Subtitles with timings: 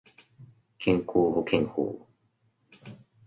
[0.79, 2.07] 健康保険法